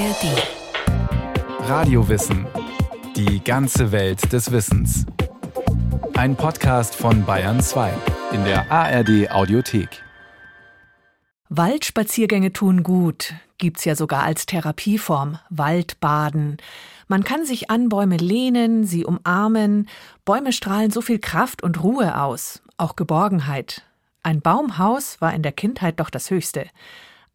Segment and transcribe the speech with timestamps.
[0.00, 1.68] ARD.
[1.68, 2.46] Radiowissen.
[3.16, 5.04] Die ganze Welt des Wissens.
[6.14, 7.92] Ein Podcast von Bayern 2
[8.32, 10.02] in der ARD Audiothek.
[11.50, 16.56] Waldspaziergänge tun gut, gibt's ja sogar als Therapieform, Waldbaden.
[17.06, 19.86] Man kann sich an Bäume lehnen, sie umarmen.
[20.24, 23.82] Bäume strahlen so viel Kraft und Ruhe aus, auch Geborgenheit.
[24.22, 26.64] Ein Baumhaus war in der Kindheit doch das Höchste.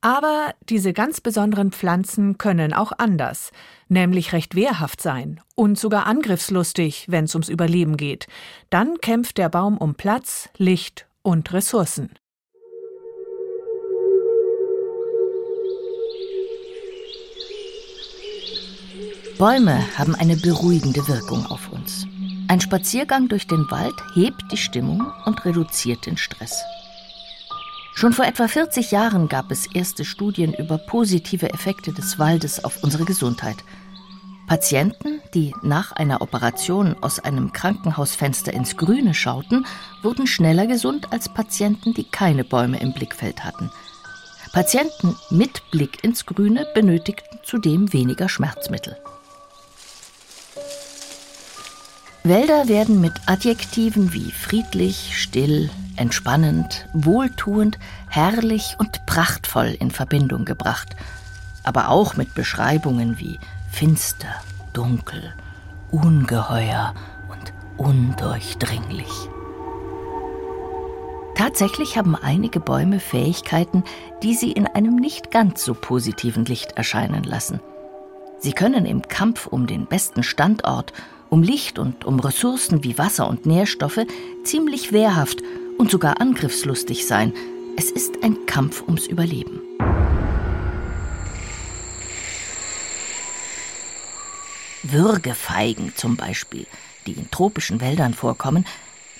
[0.05, 3.51] Aber diese ganz besonderen Pflanzen können auch anders,
[3.87, 8.27] nämlich recht wehrhaft sein und sogar angriffslustig, wenn es ums Überleben geht.
[8.69, 12.11] Dann kämpft der Baum um Platz, Licht und Ressourcen.
[19.39, 22.05] Bäume haben eine beruhigende Wirkung auf uns.
[22.47, 26.63] Ein Spaziergang durch den Wald hebt die Stimmung und reduziert den Stress.
[27.97, 32.83] Schon vor etwa 40 Jahren gab es erste Studien über positive Effekte des Waldes auf
[32.83, 33.55] unsere Gesundheit.
[34.47, 39.65] Patienten, die nach einer Operation aus einem Krankenhausfenster ins Grüne schauten,
[40.03, 43.71] wurden schneller gesund als Patienten, die keine Bäume im Blickfeld hatten.
[44.51, 48.97] Patienten mit Blick ins Grüne benötigten zudem weniger Schmerzmittel.
[52.25, 57.77] Wälder werden mit Adjektiven wie friedlich, still, entspannend, wohltuend,
[58.09, 60.95] herrlich und prachtvoll in Verbindung gebracht,
[61.63, 64.41] aber auch mit Beschreibungen wie finster,
[64.73, 65.35] dunkel,
[65.91, 66.95] ungeheuer
[67.29, 69.11] und undurchdringlich.
[71.35, 73.83] Tatsächlich haben einige Bäume Fähigkeiten,
[74.23, 77.59] die sie in einem nicht ganz so positiven Licht erscheinen lassen.
[78.39, 80.91] Sie können im Kampf um den besten Standort
[81.29, 84.05] um Licht und um Ressourcen wie Wasser und Nährstoffe
[84.43, 85.41] ziemlich wehrhaft
[85.77, 87.33] und sogar angriffslustig sein.
[87.77, 89.61] Es ist ein Kampf ums Überleben.
[94.83, 96.67] Würgefeigen zum Beispiel,
[97.07, 98.65] die in tropischen Wäldern vorkommen,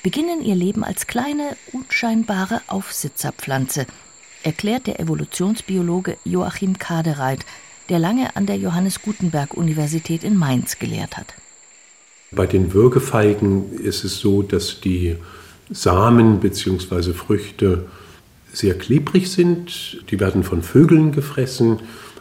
[0.03, 3.88] beginnen ihr Leben als kleine, unscheinbare Aufsitzerpflanze,
[4.44, 7.45] erklärt der Evolutionsbiologe Joachim Kadereit,
[7.89, 11.33] der lange an der Johannes Gutenberg Universität in Mainz gelehrt hat.
[12.31, 15.16] Bei den Würgefeigen ist es so, dass die
[15.69, 17.13] Samen bzw.
[17.13, 17.86] Früchte
[18.52, 20.02] sehr klebrig sind.
[20.09, 21.80] Die werden von Vögeln gefressen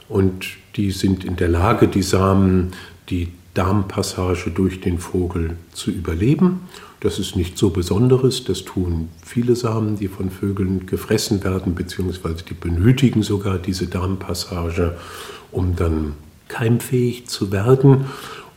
[0.08, 2.72] und die sind in der Lage, die Samen,
[3.08, 6.60] die Darmpassage durch den Vogel zu überleben.
[7.00, 12.44] Das ist nichts so Besonderes, das tun viele Samen, die von Vögeln gefressen werden, beziehungsweise
[12.48, 14.96] die benötigen sogar diese Darmpassage,
[15.52, 16.14] um dann
[16.48, 18.06] keimfähig zu werden.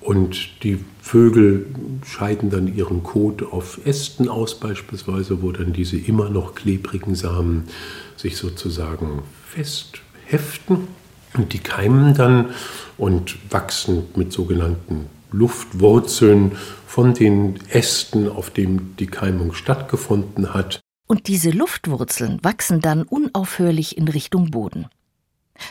[0.07, 1.65] Und die Vögel
[2.05, 7.65] scheiden dann ihren Kot auf Ästen aus beispielsweise, wo dann diese immer noch klebrigen Samen
[8.15, 10.87] sich sozusagen festheften.
[11.33, 12.51] Und die keimen dann
[12.97, 16.53] und wachsen mit sogenannten Luftwurzeln
[16.85, 20.79] von den Ästen, auf denen die Keimung stattgefunden hat.
[21.07, 24.87] Und diese Luftwurzeln wachsen dann unaufhörlich in Richtung Boden.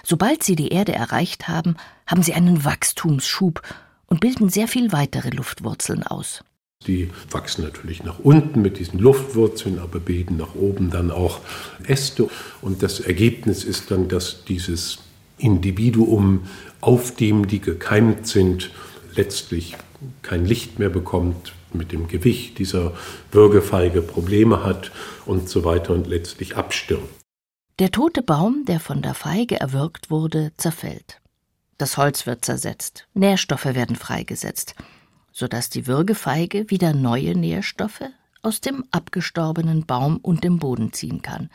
[0.02, 1.76] Sobald sie die Erde erreicht haben,
[2.06, 3.62] haben sie einen Wachstumsschub
[4.06, 6.44] und bilden sehr viel weitere Luftwurzeln aus.
[6.86, 11.40] Die wachsen natürlich nach unten mit diesen Luftwurzeln, aber bilden nach oben dann auch
[11.86, 12.28] Äste.
[12.60, 14.98] Und das Ergebnis ist dann, dass dieses
[15.38, 16.46] Individuum,
[16.80, 18.70] auf dem die gekeimt sind,
[19.14, 19.76] letztlich
[20.22, 22.92] kein Licht mehr bekommt, mit dem Gewicht dieser
[23.32, 24.92] Würgefeige Probleme hat
[25.24, 27.08] und so weiter und letztlich abstirbt.
[27.78, 31.20] Der tote Baum, der von der Feige erwürgt wurde, zerfällt.
[31.78, 34.74] Das Holz wird zersetzt, Nährstoffe werden freigesetzt,
[35.30, 38.04] sodass die Würgefeige wieder neue Nährstoffe
[38.40, 41.50] aus dem abgestorbenen Baum und dem Boden ziehen kann.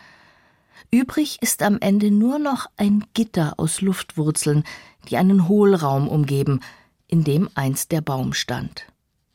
[0.91, 4.63] Übrig ist am Ende nur noch ein Gitter aus Luftwurzeln,
[5.09, 6.59] die einen Hohlraum umgeben,
[7.07, 8.85] in dem einst der Baum stand.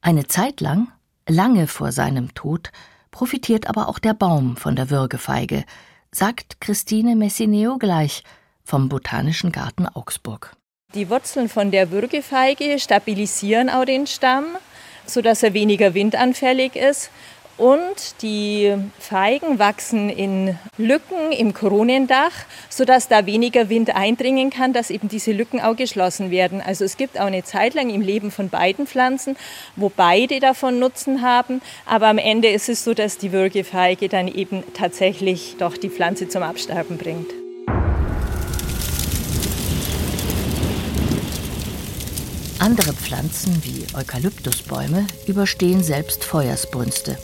[0.01, 0.89] Eine Zeit lang,
[1.29, 2.71] lange vor seinem Tod,
[3.11, 5.65] profitiert aber auch der Baum von der Würgefeige,
[6.13, 8.23] sagt Christine Messineo gleich
[8.63, 10.57] vom Botanischen Garten Augsburg.
[10.97, 14.47] Die Wurzeln von der Würgefeige stabilisieren auch den Stamm,
[15.05, 17.11] sodass er weniger windanfällig ist.
[17.59, 22.33] Und die Feigen wachsen in Lücken im Kronendach,
[22.71, 26.63] sodass da weniger Wind eindringen kann, dass eben diese Lücken auch geschlossen werden.
[26.63, 29.37] Also es gibt auch eine Zeit lang im Leben von beiden Pflanzen,
[29.75, 31.61] wo beide davon Nutzen haben.
[31.85, 36.29] Aber am Ende ist es so, dass die Würgefeige dann eben tatsächlich doch die Pflanze
[36.29, 37.46] zum Absterben bringt.
[42.59, 47.19] Andere Pflanzen wie Eukalyptusbäume überstehen selbst Feuersbrünste.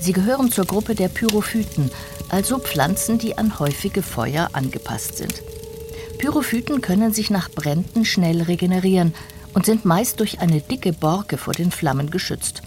[0.00, 1.90] Sie gehören zur Gruppe der Pyrophyten,
[2.28, 5.42] also Pflanzen, die an häufige Feuer angepasst sind.
[6.18, 9.14] Pyrophyten können sich nach Bränden schnell regenerieren
[9.54, 12.62] und sind meist durch eine dicke Borke vor den Flammen geschützt.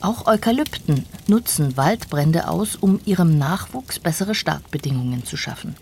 [0.00, 5.74] Auch Eukalypten nutzen Waldbrände aus, um ihrem Nachwuchs bessere Startbedingungen zu schaffen.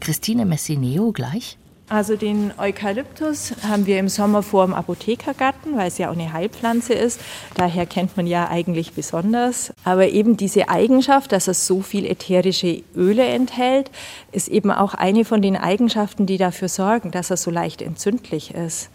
[0.00, 1.58] Christine Messineo gleich.
[1.90, 6.32] Also den Eukalyptus haben wir im Sommer vor dem Apothekergarten, weil es ja auch eine
[6.32, 7.20] Heilpflanze ist.
[7.56, 9.72] Daher kennt man ja eigentlich besonders.
[9.82, 13.90] Aber eben diese Eigenschaft, dass es so viel ätherische Öle enthält,
[14.30, 18.54] ist eben auch eine von den Eigenschaften, die dafür sorgen, dass er so leicht entzündlich
[18.54, 18.88] ist.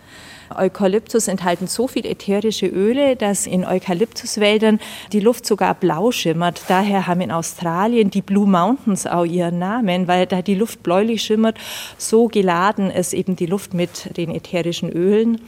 [0.53, 4.80] Eukalyptus enthalten so viel ätherische Öle, dass in Eukalyptuswäldern
[5.12, 6.62] die Luft sogar blau schimmert.
[6.68, 11.21] Daher haben in Australien die Blue Mountains auch ihren Namen, weil da die Luft bläulich
[11.24, 11.57] schimmert.
[11.97, 15.42] So geladen ist eben die Luft mit den ätherischen Ölen.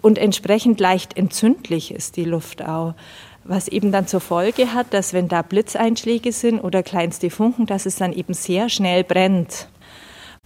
[0.00, 2.94] Und entsprechend leicht entzündlich ist die Luft auch
[3.48, 7.86] was eben dann zur Folge hat, dass wenn da Blitzeinschläge sind oder kleinste Funken, dass
[7.86, 9.68] es dann eben sehr schnell brennt.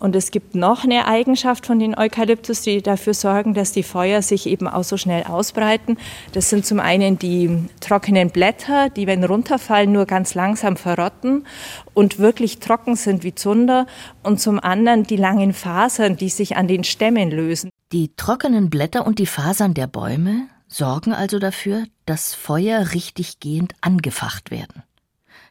[0.02, 4.20] Und es gibt noch eine Eigenschaft von den Eukalyptus, die dafür sorgen, dass die Feuer
[4.20, 5.96] sich eben auch so schnell ausbreiten.
[6.32, 11.46] Das sind zum einen die trockenen Blätter, die, wenn runterfallen, nur ganz langsam verrotten
[11.94, 13.86] und wirklich trocken sind wie Zunder.
[14.24, 17.70] Und zum anderen die langen Fasern, die sich an den Stämmen lösen.
[17.92, 23.74] Die trockenen Blätter und die Fasern der Bäume sorgen also dafür, dass Feuer richtig gehend
[23.82, 24.82] angefacht werden.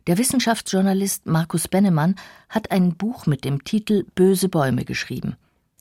[0.08, 2.16] Der Wissenschaftsjournalist Markus Bennemann
[2.50, 5.36] hat ein Buch mit dem Titel Böse Bäume geschrieben.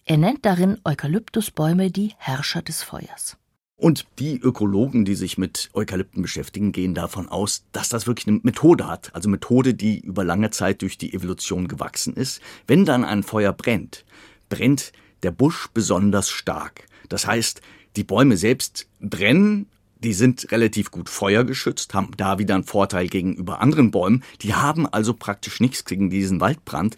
[0.04, 3.38] Er nennt darin Eukalyptusbäume die Herrscher des Feuers.
[3.76, 8.40] Und die Ökologen, die sich mit Eukalypten beschäftigen, gehen davon aus, dass das wirklich eine
[8.42, 9.14] Methode hat.
[9.14, 12.42] Also Methode, die über lange Zeit durch die Evolution gewachsen ist.
[12.66, 14.04] Wenn dann ein Feuer brennt,
[14.50, 14.92] brennt
[15.22, 16.84] der Busch besonders stark.
[17.08, 17.62] Das heißt,
[17.96, 19.66] die Bäume selbst brennen
[20.02, 24.22] die sind relativ gut feuergeschützt, haben da wieder einen Vorteil gegenüber anderen Bäumen.
[24.42, 26.96] Die haben also praktisch nichts gegen diesen Waldbrand.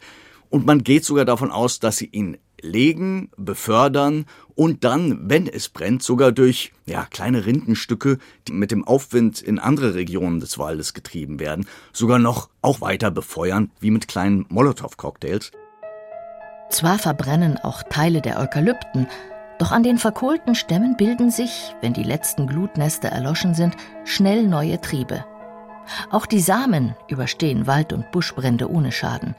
[0.51, 5.69] Und man geht sogar davon aus, dass sie ihn legen, befördern und dann, wenn es
[5.69, 10.95] brennt, sogar durch ja, kleine Rindenstücke, die mit dem Aufwind in andere Regionen des Waldes
[10.95, 15.51] getrieben werden, sogar noch auch weiter befeuern, wie mit kleinen Molotow-Cocktails.
[16.71, 19.07] Zwar verbrennen auch Teile der Eukalypten,
[19.63, 24.81] doch an den verkohlten Stämmen bilden sich, wenn die letzten Glutnester erloschen sind, schnell neue
[24.81, 25.25] Triebe.
[26.11, 29.37] Auch die Samen überstehen Wald- und Buschbrände ohne Schaden.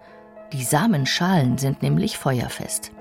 [0.54, 2.94] Die Samenschalen sind nämlich feuerfest.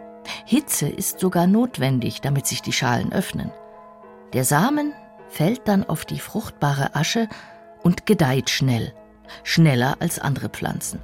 [0.44, 3.52] Hitze ist sogar notwendig, damit sich die Schalen öffnen.
[4.32, 4.92] Der Samen
[5.28, 7.28] fällt dann auf die fruchtbare Asche
[7.84, 8.92] und gedeiht schnell,
[9.44, 10.98] schneller als andere Pflanzen.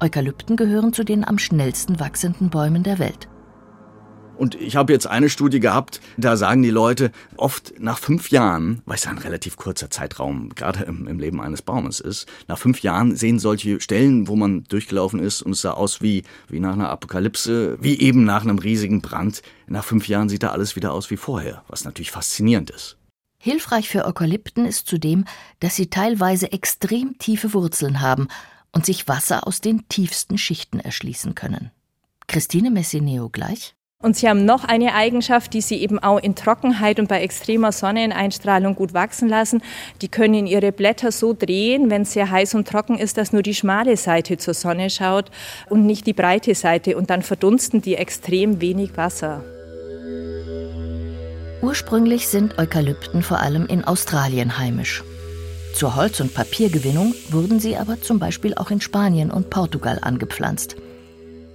[0.00, 3.28] Eukalypten gehören zu den am schnellsten wachsenden Bäumen der Welt.
[4.40, 8.80] Und ich habe jetzt eine Studie gehabt, da sagen die Leute oft nach fünf Jahren,
[8.86, 12.80] weil es ein relativ kurzer Zeitraum gerade im, im, Leben eines Baumes ist, nach fünf
[12.80, 16.72] Jahren sehen solche Stellen, wo man durchgelaufen ist und es sah aus wie, wie nach
[16.72, 19.42] einer Apokalypse, wie eben nach einem riesigen Brand.
[19.66, 22.96] Nach fünf Jahren sieht da alles wieder aus wie vorher, was natürlich faszinierend ist.
[23.36, 25.26] Hilfreich für Eukalypten ist zudem,
[25.58, 28.28] dass sie teilweise extrem tiefe Wurzeln haben
[28.72, 31.72] und sich Wasser aus den tiefsten Schichten erschließen können.
[32.26, 33.74] Christine Messineo gleich.
[34.02, 37.70] Und sie haben noch eine Eigenschaft, die sie eben auch in Trockenheit und bei extremer
[37.70, 39.62] Sonneneinstrahlung gut wachsen lassen.
[40.00, 43.42] Die können ihre Blätter so drehen, wenn es sehr heiß und trocken ist, dass nur
[43.42, 45.30] die schmale Seite zur Sonne schaut
[45.68, 46.96] und nicht die breite Seite.
[46.96, 49.44] Und dann verdunsten die extrem wenig Wasser.
[51.60, 55.04] Ursprünglich sind Eukalypten vor allem in Australien heimisch.
[55.74, 60.76] Zur Holz- und Papiergewinnung wurden sie aber zum Beispiel auch in Spanien und Portugal angepflanzt.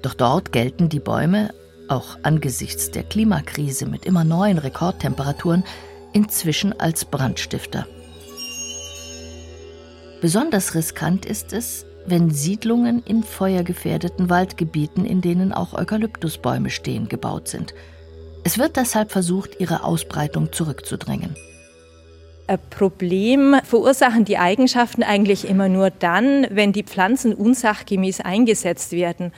[0.04, 1.50] Doch dort gelten die Bäume
[1.90, 5.64] auch angesichts der Klimakrise mit immer neuen Rekordtemperaturen,
[6.14, 7.86] inzwischen als Brandstifter.
[10.22, 17.48] Besonders riskant ist es, wenn Siedlungen in feuergefährdeten Waldgebieten, in denen auch Eukalyptusbäume stehen, gebaut
[17.48, 17.74] sind.
[18.44, 21.36] Es wird deshalb versucht, ihre Ausbreitung zurückzudrängen.
[22.48, 29.34] Ein Problem verursachen die Eigenschaften eigentlich immer nur dann, wenn die Pflanzen unsachgemäß eingesetzt werden.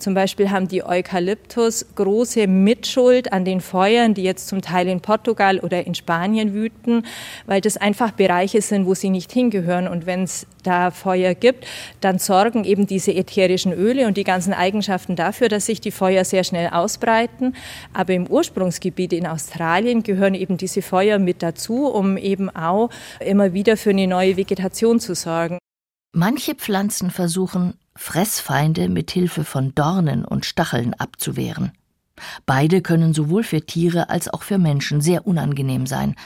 [0.00, 5.00] Zum Beispiel haben die Eukalyptus große Mitschuld an den Feuern, die jetzt zum Teil in
[5.02, 7.04] Portugal oder in Spanien wüten,
[7.44, 9.88] weil das einfach Bereiche sind, wo sie nicht hingehören.
[9.88, 11.66] Und wenn es da Feuer gibt,
[12.00, 16.24] dann sorgen eben diese ätherischen Öle und die ganzen Eigenschaften dafür, dass sich die Feuer
[16.24, 17.54] sehr schnell ausbreiten.
[17.92, 22.88] Aber im Ursprungsgebiet in Australien gehören eben diese Feuer mit dazu, um eben auch
[23.20, 25.58] immer wieder für eine neue Vegetation zu sorgen.
[26.12, 31.70] Manche Pflanzen versuchen, Fressfeinde mit Hilfe von Dornen und Stacheln abzuwehren.
[32.46, 36.16] Beide können sowohl für Tiere als auch für Menschen sehr unangenehm sein.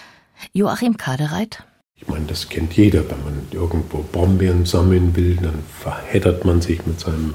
[0.54, 1.64] Joachim Kadereit.
[1.96, 3.00] Ich meine, das kennt jeder.
[3.10, 7.34] Wenn man irgendwo Brombeeren sammeln will, dann verheddert man sich mit seinem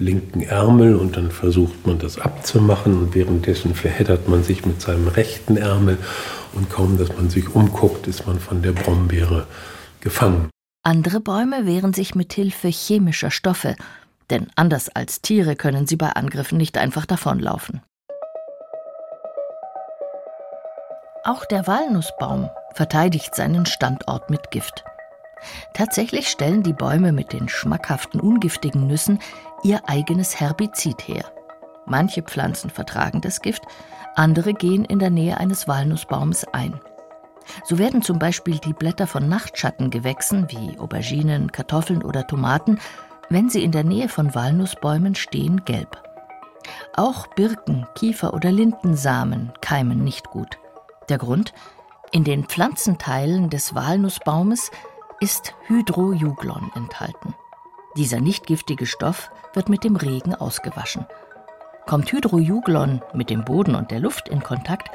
[0.00, 5.06] linken Ärmel und dann versucht man das abzumachen und währenddessen verheddert man sich mit seinem
[5.06, 5.98] rechten Ärmel
[6.54, 9.46] und kaum, dass man sich umguckt, ist man von der Brombeere
[10.00, 10.50] gefangen.
[10.86, 13.74] Andere Bäume wehren sich mit Hilfe chemischer Stoffe,
[14.28, 17.80] denn anders als Tiere können sie bei Angriffen nicht einfach davonlaufen.
[21.24, 24.84] Auch der Walnussbaum verteidigt seinen Standort mit Gift.
[25.72, 29.20] Tatsächlich stellen die Bäume mit den schmackhaften, ungiftigen Nüssen
[29.62, 31.24] ihr eigenes Herbizid her.
[31.86, 33.62] Manche Pflanzen vertragen das Gift,
[34.16, 36.78] andere gehen in der Nähe eines Walnussbaums ein.
[37.64, 42.78] So werden zum Beispiel die Blätter von Nachtschattengewächsen wie Auberginen, Kartoffeln oder Tomaten,
[43.30, 46.02] wenn sie in der Nähe von Walnussbäumen stehen, gelb.
[46.96, 50.58] Auch Birken, Kiefer oder Lindensamen keimen nicht gut.
[51.08, 51.52] Der Grund?
[52.12, 54.70] In den Pflanzenteilen des Walnussbaumes
[55.20, 57.34] ist Hydrojuglon enthalten.
[57.96, 61.06] Dieser nicht giftige Stoff wird mit dem Regen ausgewaschen.
[61.86, 64.90] Kommt Hydrojuglon mit dem Boden und der Luft in Kontakt,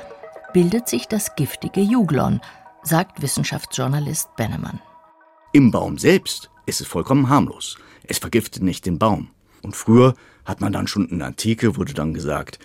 [0.53, 2.41] bildet sich das giftige Juglon,
[2.83, 4.79] sagt Wissenschaftsjournalist Bennemann.
[5.53, 7.77] Im Baum selbst ist es vollkommen harmlos.
[8.03, 9.29] Es vergiftet nicht den Baum.
[9.61, 10.13] Und früher
[10.45, 12.59] hat man dann schon in der Antike, wurde dann gesagt,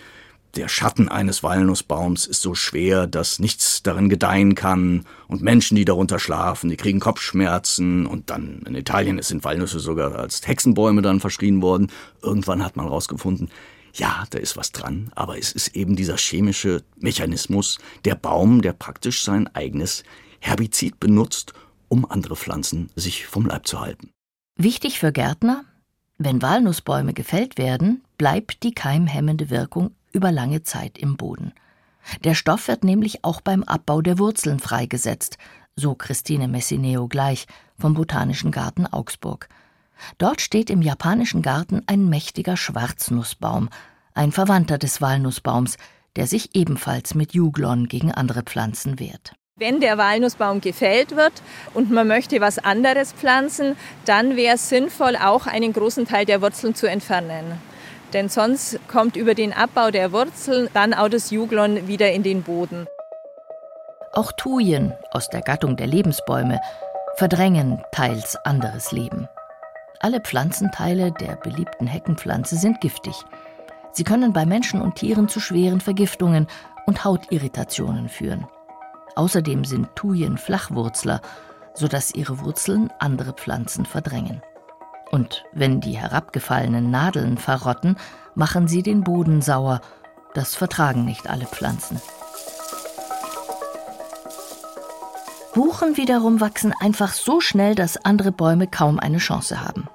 [0.55, 5.05] der Schatten eines Walnussbaums ist so schwer, dass nichts darin gedeihen kann.
[5.27, 8.05] Und Menschen, die darunter schlafen, die kriegen Kopfschmerzen.
[8.05, 11.91] Und dann in Italien sind Walnüsse sogar als Hexenbäume dann verschrien worden.
[12.21, 13.49] Irgendwann hat man herausgefunden,
[13.97, 18.73] ja, da ist was dran, aber es ist eben dieser chemische Mechanismus, der Baum, der
[18.73, 20.03] praktisch sein eigenes
[20.39, 21.53] Herbizid benutzt,
[21.87, 24.11] um andere Pflanzen sich vom Leib zu halten.
[24.57, 25.63] Wichtig für Gärtner,
[26.17, 31.53] wenn Walnussbäume gefällt werden, bleibt die keimhemmende Wirkung über lange Zeit im Boden.
[32.23, 35.37] Der Stoff wird nämlich auch beim Abbau der Wurzeln freigesetzt,
[35.75, 37.47] so Christine Messineo gleich
[37.77, 39.49] vom Botanischen Garten Augsburg.
[40.17, 43.69] Dort steht im japanischen Garten ein mächtiger Schwarznussbaum,
[44.13, 45.77] ein Verwandter des Walnussbaums,
[46.15, 49.33] der sich ebenfalls mit Juglon gegen andere Pflanzen wehrt.
[49.57, 51.31] Wenn der Walnussbaum gefällt wird
[51.73, 56.41] und man möchte was anderes pflanzen, dann wäre es sinnvoll, auch einen großen Teil der
[56.41, 57.61] Wurzeln zu entfernen.
[58.11, 62.43] Denn sonst kommt über den Abbau der Wurzeln dann auch das Juglon wieder in den
[62.43, 62.85] Boden.
[64.13, 66.59] Auch Thujen aus der Gattung der Lebensbäume
[67.15, 69.29] verdrängen teils anderes Leben.
[69.99, 73.15] Alle Pflanzenteile der beliebten Heckenpflanze sind giftig.
[73.91, 76.47] Sie können bei Menschen und Tieren zu schweren Vergiftungen
[76.85, 78.47] und Hautirritationen führen.
[79.15, 81.21] Außerdem sind Thujen Flachwurzler,
[81.73, 84.41] sodass ihre Wurzeln andere Pflanzen verdrängen.
[85.11, 87.95] Und wenn die herabgefallenen Nadeln verrotten,
[88.33, 89.79] machen sie den Boden sauer.
[90.33, 92.01] Das vertragen nicht alle Pflanzen.
[95.55, 99.87] Buchen wiederum wachsen einfach so schnell, dass andere Bäume kaum eine Chance haben.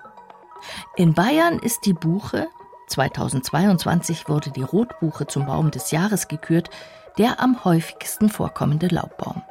[0.96, 2.48] In Bayern ist die Buche,
[2.86, 6.70] 2022 wurde die Rotbuche zum Baum des Jahres gekürt,
[7.18, 9.42] der am häufigsten vorkommende Laubbaum.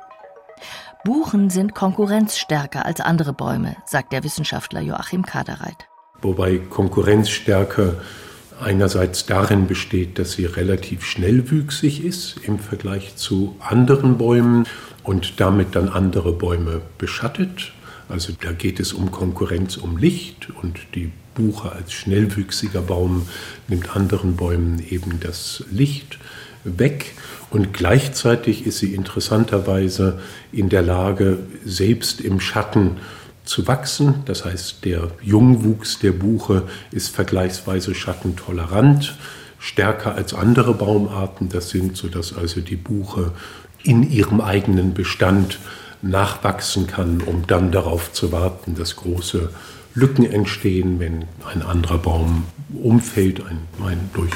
[1.06, 5.88] Buchen sind konkurrenzstärker als andere Bäume, sagt der Wissenschaftler Joachim Kadereit.
[6.24, 8.01] Wobei Konkurrenzstärke
[8.62, 14.66] einerseits darin besteht, dass sie relativ schnellwüchsig ist im Vergleich zu anderen Bäumen
[15.04, 17.72] und damit dann andere Bäume beschattet.
[18.10, 23.28] Also da geht es um Konkurrenz um Licht und die Buche als schnellwüchsiger Baum
[23.68, 26.18] nimmt anderen Bäumen eben das Licht
[26.63, 27.13] weg.
[27.50, 30.20] Und gleichzeitig ist sie interessanterweise
[30.51, 32.98] in der Lage, selbst im Schatten
[33.50, 34.22] zu wachsen.
[34.25, 39.18] Das heißt, der Jungwuchs der Buche ist vergleichsweise schattentolerant,
[39.58, 43.32] stärker als andere Baumarten das sind, sodass also die Buche
[43.84, 45.58] in ihrem eigenen Bestand
[46.03, 49.50] nachwachsen kann, um dann darauf zu warten, dass große
[49.96, 52.44] Lücken entstehen, wenn ein anderer Baum
[52.82, 54.32] umfällt, ein, ein, durch,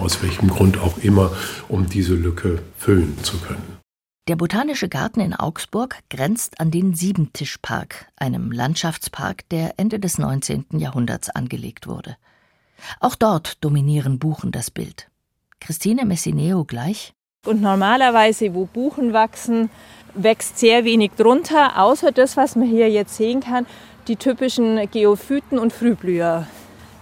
[0.00, 1.32] aus welchem Grund auch immer,
[1.68, 3.73] um diese Lücke füllen zu können.
[4.26, 10.64] Der Botanische Garten in Augsburg grenzt an den Siebentischpark, einem Landschaftspark, der Ende des 19.
[10.78, 12.16] Jahrhunderts angelegt wurde.
[13.00, 15.10] Auch dort dominieren Buchen das Bild.
[15.60, 17.12] Christine Messineo gleich.
[17.44, 19.68] Und normalerweise, wo Buchen wachsen,
[20.14, 23.66] wächst sehr wenig drunter, außer das, was man hier jetzt sehen kann,
[24.08, 26.46] die typischen Geophyten und Frühblüher.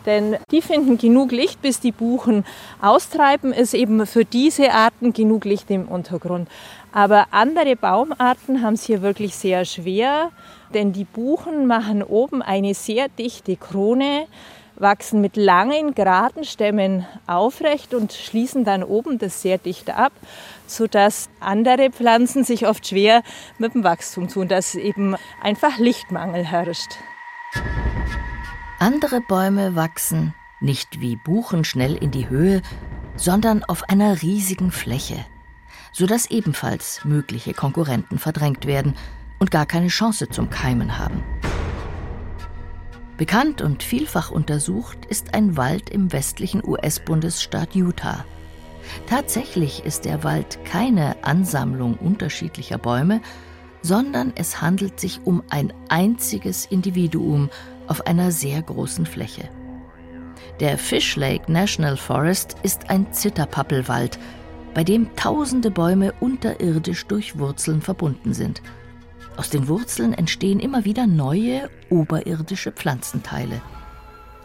[0.07, 2.45] Denn die finden genug Licht, bis die Buchen
[2.81, 6.49] austreiben, ist eben für diese Arten genug Licht im Untergrund.
[6.93, 10.31] Aber andere Baumarten haben es hier wirklich sehr schwer,
[10.75, 14.27] denn die Buchen machen oben eine sehr dichte Krone,
[14.77, 20.13] wachsen mit langen, geraden Stämmen aufrecht und schließen dann oben das sehr dicht ab,
[20.67, 23.23] sodass andere Pflanzen sich oft schwer
[23.59, 26.93] mit dem Wachstum tun, dass eben einfach Lichtmangel herrscht.
[28.83, 32.63] Andere Bäume wachsen, Nicht wie Buchen schnell in die Höhe,
[33.15, 35.25] sondern auf einer riesigen Fläche,
[35.93, 38.97] sodass ebenfalls mögliche Konkurrenten verdrängt werden
[39.39, 41.23] und gar keine Chance zum Keimen haben.
[43.19, 48.25] Bekannt und vielfach untersucht ist ein Wald im westlichen US-Bundesstaat Utah.
[49.07, 53.21] Tatsächlich ist der Wald keine Ansammlung unterschiedlicher Bäume,
[53.81, 57.49] sondern es handelt sich um ein einziges Individuum
[57.89, 59.49] auf einer sehr großen Fläche.
[60.61, 64.19] Der Fish Lake National Forest ist ein Zitterpappelwald,
[64.75, 68.63] bei dem tausende Bäume unterirdisch durch Wurzeln verbunden sind.
[69.37, 73.61] Aus den Wurzeln entstehen immer wieder neue oberirdische Pflanzenteile.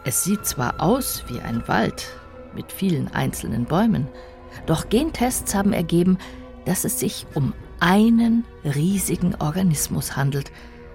[0.04, 2.08] Es sieht zwar aus wie ein Wald
[2.54, 4.08] mit vielen einzelnen Bäumen,
[4.66, 6.18] doch Gentests haben ergeben,
[6.64, 10.50] dass es sich um einen riesigen Organismus handelt,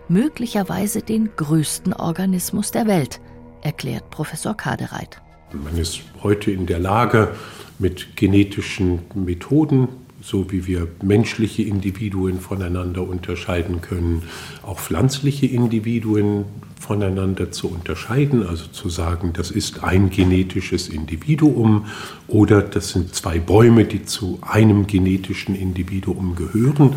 [0.10, 3.22] möglicherweise den größten Organismus der Welt,
[3.62, 5.22] erklärt Professor Kadereit.
[5.54, 7.36] Man ist heute in der Lage,
[7.80, 9.88] mit genetischen Methoden,
[10.22, 14.24] so wie wir menschliche Individuen voneinander unterscheiden können,
[14.62, 16.46] auch pflanzliche Individuen
[16.80, 21.86] voneinander zu unterscheiden, also zu sagen, das ist ein genetisches Individuum
[22.28, 26.96] oder das sind zwei Bäume, die zu einem genetischen Individuum gehören.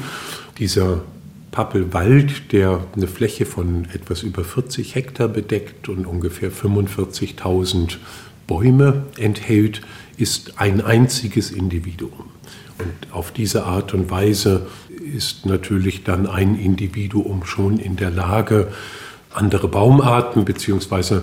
[0.58, 1.02] Dieser
[1.50, 7.96] Pappelwald, der eine Fläche von etwas über 40 Hektar bedeckt und ungefähr 45.000
[8.46, 9.80] Bäume enthält,
[10.16, 12.30] ist ein einziges Individuum.
[12.78, 14.66] Und auf diese Art und Weise
[15.14, 18.68] ist natürlich dann ein Individuum schon in der Lage,
[19.36, 21.20] andere Baumarten bzw.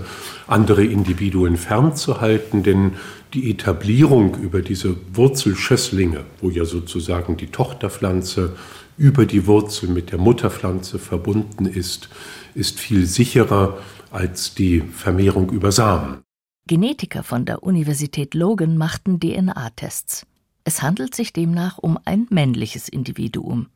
[0.48, 2.94] andere Individuen fernzuhalten, denn
[3.34, 8.56] die Etablierung über diese Wurzelschösslinge, wo ja sozusagen die Tochterpflanze
[8.98, 12.10] über die Wurzel mit der Mutterpflanze verbunden ist,
[12.54, 13.78] ist viel sicherer
[14.12, 16.22] als die Vermehrung über Samen.
[16.68, 20.26] Genetiker von der Universität Logan machten DNA-Tests.
[20.64, 23.68] Es handelt sich demnach um ein männliches Individuum.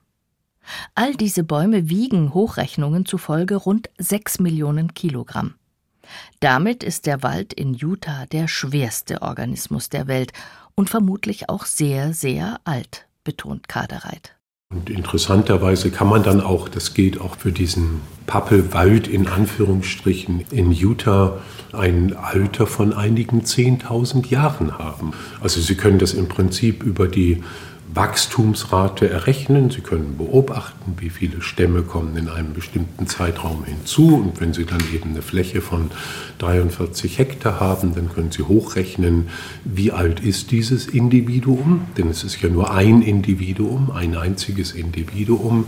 [0.95, 5.55] All diese Bäume wiegen Hochrechnungen zufolge rund 6 Millionen Kilogramm.
[6.39, 10.31] Damit ist der Wald in Utah der schwerste Organismus der Welt
[10.75, 14.37] und vermutlich auch sehr, sehr alt, betont Kadereit.
[14.69, 20.73] Und interessanterweise kann man dann auch, das gilt auch für diesen Pappelwald in Anführungsstrichen in
[20.73, 21.39] Utah,
[21.71, 25.13] ein Alter von einigen 10.000 Jahren haben.
[25.39, 27.43] Also Sie können das im Prinzip über die
[27.93, 29.69] Wachstumsrate errechnen.
[29.69, 34.15] Sie können beobachten, wie viele Stämme kommen in einem bestimmten Zeitraum hinzu.
[34.15, 35.91] Und wenn Sie dann eben eine Fläche von
[36.39, 39.29] 43 Hektar haben, dann können Sie hochrechnen,
[39.63, 41.87] wie alt ist dieses Individuum.
[41.97, 45.65] Denn es ist ja nur ein Individuum, ein einziges Individuum.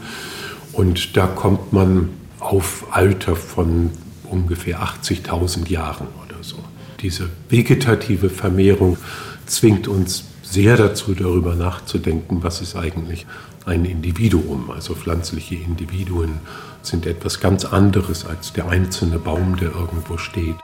[0.73, 3.91] Und da kommt man auf Alter von
[4.29, 6.57] ungefähr 80.000 Jahren oder so.
[7.01, 8.97] Diese vegetative Vermehrung
[9.45, 13.27] zwingt uns sehr dazu, darüber nachzudenken, was ist eigentlich
[13.65, 14.71] ein Individuum.
[14.71, 16.39] Also pflanzliche Individuen
[16.81, 20.55] sind etwas ganz anderes als der einzelne Baum, der irgendwo steht.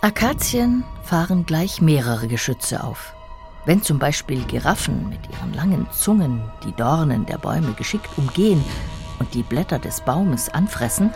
[0.00, 3.12] Akazien fahren gleich mehrere Geschütze auf.
[3.64, 8.64] Wenn zum Beispiel Giraffen mit ihren langen Zungen die Dornen der Bäume geschickt umgehen
[9.18, 11.10] und die Blätter des Baumes anfressen,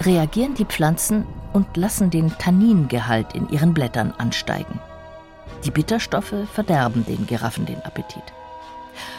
[0.00, 4.80] reagieren die Pflanzen und lassen den Tanningehalt in ihren Blättern ansteigen.
[5.64, 8.22] Die Bitterstoffe verderben den Giraffen den Appetit.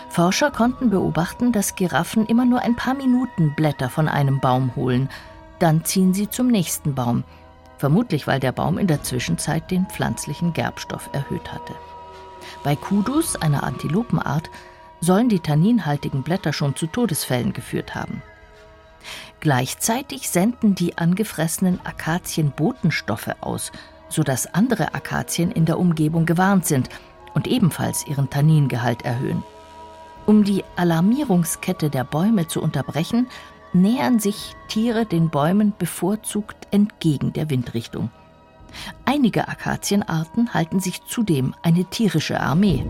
[0.10, 5.10] Forscher konnten beobachten, dass Giraffen immer nur ein paar Minuten Blätter von einem Baum holen,
[5.60, 7.24] dann ziehen sie zum nächsten Baum,
[7.78, 11.74] vermutlich weil der Baum in der Zwischenzeit den pflanzlichen Gerbstoff erhöht hatte.
[12.64, 14.50] Bei Kudus, einer Antilopenart,
[15.02, 18.22] sollen die tanninhaltigen Blätter schon zu Todesfällen geführt haben.
[19.42, 23.72] Gleichzeitig senden die angefressenen Akazien Botenstoffe aus,
[24.10, 26.90] sodass andere Akazien in der Umgebung gewarnt sind
[27.34, 29.44] und ebenfalls ihren Tanningehalt erhöhen.
[30.26, 33.28] Um die Alarmierungskette der Bäume zu unterbrechen,
[33.74, 38.10] nähern sich Tiere den Bäumen bevorzugt entgegen der Windrichtung.
[39.06, 42.86] Einige Akazienarten halten sich zudem eine tierische Armee.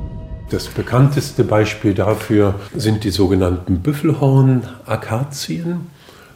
[0.49, 5.87] Das bekannteste Beispiel dafür sind die sogenannten Büffelhorn-Akazien.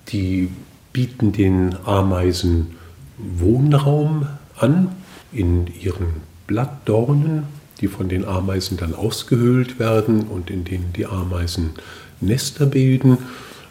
[0.10, 0.50] Die
[0.92, 2.76] bieten den Ameisen
[3.18, 4.90] Wohnraum an
[5.32, 7.44] in ihren Blattdornen,
[7.82, 11.72] die von den Ameisen dann ausgehöhlt werden und in denen die Ameisen
[12.22, 13.18] Nester bilden.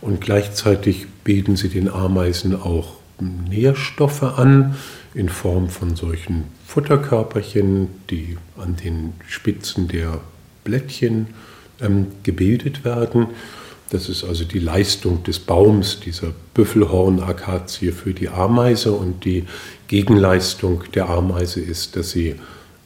[0.01, 4.75] Und gleichzeitig bieten sie den Ameisen auch Nährstoffe an
[5.15, 10.21] in Form von solchen Futterkörperchen, die an den Spitzen der
[10.65, 11.29] Blättchen
[11.81, 13.29] ähm, gebildet werden.
[13.93, 18.93] Das ist also die Leistung des Baums, dieser Büffelhornakazie für die Ameise.
[18.93, 19.45] Und die
[19.87, 22.37] Gegenleistung der Ameise ist, dass sie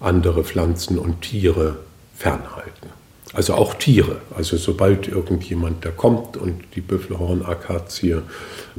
[0.00, 1.76] andere Pflanzen und Tiere
[2.16, 2.88] fernhalten.
[3.32, 4.16] Also auch Tiere.
[4.36, 8.22] Also sobald irgendjemand da kommt und die Büffelhornakazie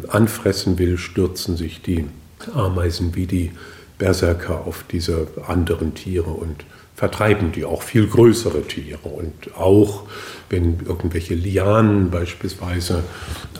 [0.09, 2.07] anfressen will, stürzen sich die
[2.53, 3.51] Ameisen wie die
[3.99, 6.65] Berserker auf diese anderen Tiere und
[6.97, 9.07] vertreiben die auch viel größere Tiere.
[9.07, 10.03] Und auch
[10.49, 13.03] wenn irgendwelche Lianen beispielsweise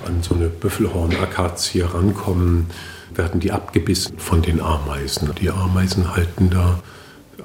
[0.06, 2.66] an so eine Büffelhornakazie rankommen,
[3.14, 5.34] werden die abgebissen von den Ameisen.
[5.40, 6.82] Die Ameisen halten da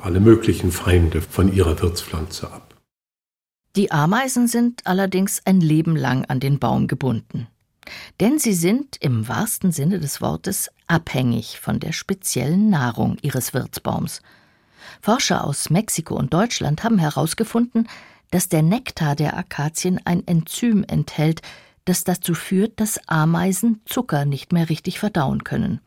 [0.02, 2.74] alle möglichen Feinde von ihrer Wirtspflanze ab.
[3.76, 7.48] Die Ameisen sind allerdings ein Leben lang an den Baum gebunden.
[8.18, 14.22] Denn sie sind im wahrsten Sinne des Wortes abhängig von der speziellen Nahrung ihres Wirtsbaums.
[15.00, 17.88] Forscher aus Mexiko und Deutschland haben herausgefunden,
[18.30, 21.42] dass der Nektar der Akazien ein Enzym enthält,
[21.84, 25.80] das dazu führt, dass Ameisen Zucker nicht mehr richtig verdauen können.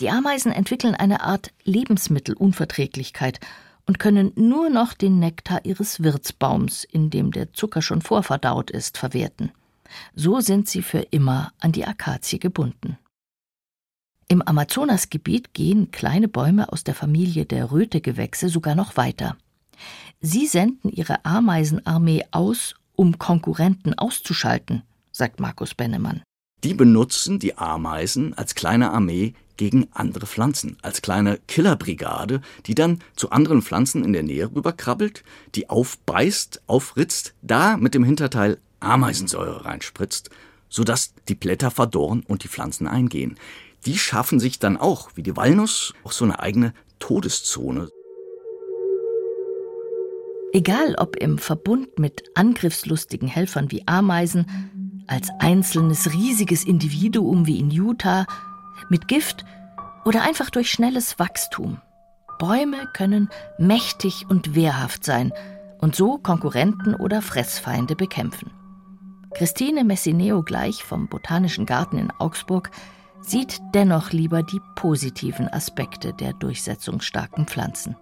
[0.00, 3.40] Die Ameisen entwickeln eine Art Lebensmittelunverträglichkeit
[3.86, 8.98] und können nur noch den Nektar ihres Wirtsbaums, in dem der Zucker schon vorverdaut ist,
[8.98, 9.52] verwerten.
[10.14, 12.98] So sind sie für immer an die Akazie gebunden.
[14.32, 19.36] Im Amazonasgebiet gehen kleine Bäume aus der Familie der Rötegewächse sogar noch weiter.
[20.22, 26.22] Sie senden ihre Ameisenarmee aus, um Konkurrenten auszuschalten, sagt Markus Bennemann.
[26.64, 33.00] Die benutzen die Ameisen als kleine Armee gegen andere Pflanzen, als kleine Killerbrigade, die dann
[33.14, 39.66] zu anderen Pflanzen in der Nähe rüberkrabbelt, die aufbeißt, aufritzt, da mit dem Hinterteil Ameisensäure
[39.66, 40.30] reinspritzt,
[40.70, 43.36] sodass die Blätter verdorren und die Pflanzen eingehen.
[43.84, 47.88] Die schaffen sich dann auch, wie die Walnuss, auch so eine eigene Todeszone.
[50.52, 57.70] Egal ob im Verbund mit angriffslustigen Helfern wie Ameisen, als einzelnes riesiges Individuum wie in
[57.70, 58.26] Utah,
[58.88, 59.44] mit Gift
[60.04, 61.80] oder einfach durch schnelles Wachstum.
[62.38, 65.32] Bäume können mächtig und wehrhaft sein
[65.78, 68.50] und so Konkurrenten oder Fressfeinde bekämpfen.
[69.34, 72.70] Christine Messineo gleich vom Botanischen Garten in Augsburg
[73.22, 77.96] sieht dennoch lieber die positiven Aspekte der durchsetzungsstarken Pflanzen.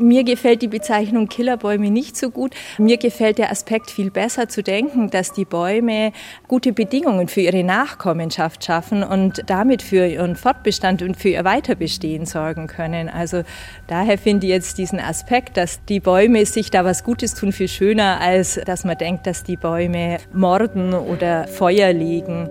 [0.00, 2.54] Mir gefällt die Bezeichnung Killerbäume nicht so gut.
[2.78, 6.12] Mir gefällt der Aspekt viel besser zu denken, dass die Bäume
[6.46, 12.26] gute Bedingungen für ihre Nachkommenschaft schaffen und damit für ihren Fortbestand und für ihr Weiterbestehen
[12.26, 13.08] sorgen können.
[13.08, 13.42] Also
[13.88, 17.68] daher finde ich jetzt diesen Aspekt, dass die Bäume sich da was Gutes tun, viel
[17.68, 22.48] schöner, als dass man denkt, dass die Bäume morden oder Feuer legen.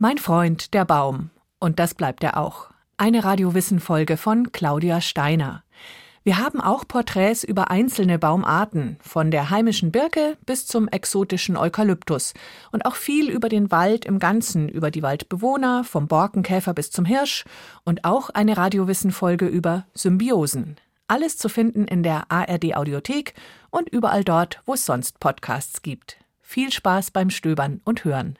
[0.00, 1.30] Mein Freund, der Baum.
[1.58, 2.70] Und das bleibt er auch.
[2.98, 5.64] Eine Radiowissen-Folge von Claudia Steiner.
[6.22, 12.34] Wir haben auch Porträts über einzelne Baumarten, von der heimischen Birke bis zum exotischen Eukalyptus.
[12.70, 17.04] Und auch viel über den Wald im Ganzen, über die Waldbewohner, vom Borkenkäfer bis zum
[17.04, 17.44] Hirsch.
[17.82, 20.76] Und auch eine Radiowissen-Folge über Symbiosen.
[21.08, 23.34] Alles zu finden in der ARD Audiothek
[23.70, 26.18] und überall dort, wo es sonst Podcasts gibt.
[26.40, 28.38] Viel Spaß beim Stöbern und Hören.